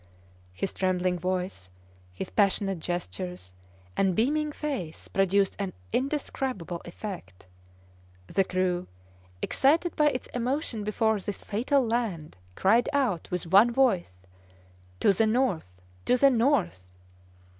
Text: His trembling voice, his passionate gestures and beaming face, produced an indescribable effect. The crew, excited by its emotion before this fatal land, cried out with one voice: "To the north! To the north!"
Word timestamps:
His 0.51 0.73
trembling 0.73 1.19
voice, 1.19 1.69
his 2.11 2.31
passionate 2.31 2.79
gestures 2.79 3.53
and 3.95 4.15
beaming 4.15 4.51
face, 4.51 5.07
produced 5.07 5.55
an 5.59 5.73
indescribable 5.93 6.81
effect. 6.85 7.45
The 8.25 8.43
crew, 8.43 8.87
excited 9.43 9.95
by 9.95 10.07
its 10.07 10.25
emotion 10.33 10.83
before 10.83 11.19
this 11.19 11.43
fatal 11.43 11.85
land, 11.85 12.35
cried 12.55 12.89
out 12.91 13.29
with 13.29 13.45
one 13.45 13.69
voice: 13.69 14.13
"To 15.01 15.13
the 15.13 15.27
north! 15.27 15.71
To 16.05 16.17
the 16.17 16.31
north!" 16.31 16.95